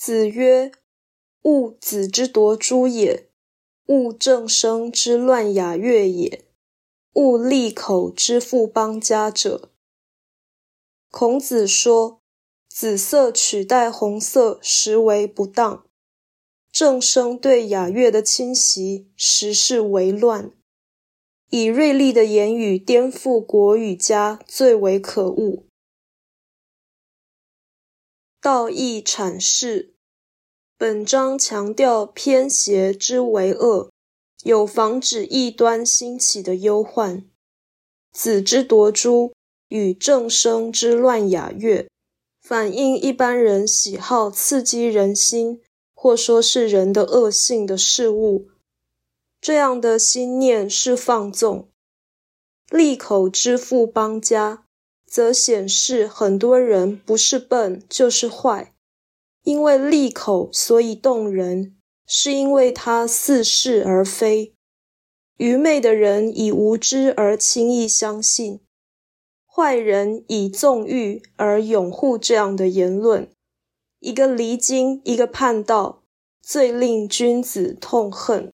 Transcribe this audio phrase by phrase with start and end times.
[0.00, 0.70] 子曰
[1.42, 3.30] ：“勿子之夺诸也，
[3.86, 6.44] 勿正声之乱雅乐也，
[7.14, 9.72] 勿利口之富邦家者。”
[11.10, 12.20] 孔子说
[12.70, 15.82] ：“紫色取代红色，实为不当；
[16.70, 20.52] 正声对雅乐的侵袭，实是为乱。
[21.50, 25.64] 以锐利的言语颠覆国与家，最为可恶。”
[28.50, 29.92] 道义阐释，
[30.78, 33.90] 本章强调偏邪之为恶，
[34.42, 37.26] 有防止异端兴起的忧患。
[38.10, 39.34] 子之夺诸
[39.68, 41.90] 与正声之乱雅乐，
[42.40, 45.60] 反映一般人喜好刺激人心，
[45.94, 48.48] 或说是人的恶性的事物。
[49.42, 51.68] 这样的心念是放纵。
[52.70, 54.64] 利口之富邦家。
[55.08, 58.74] 则显示很多人不是笨就是坏，
[59.42, 61.76] 因为利口所以动人，
[62.06, 64.54] 是因为他似是而非。
[65.38, 68.60] 愚昧的人以无知而轻易相信，
[69.46, 73.30] 坏人以纵欲而拥护这样的言论。
[74.00, 76.02] 一个离经，一个叛道，
[76.42, 78.52] 最令君子痛恨。